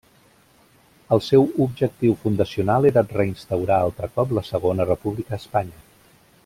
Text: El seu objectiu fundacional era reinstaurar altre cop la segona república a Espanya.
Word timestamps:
El 1.17 1.21
seu 1.25 1.45
objectiu 1.65 2.17
fundacional 2.23 2.89
era 2.93 3.05
reinstaurar 3.11 3.79
altre 3.85 4.13
cop 4.19 4.37
la 4.39 4.45
segona 4.51 4.93
república 4.93 5.39
a 5.39 5.45
Espanya. 5.45 5.89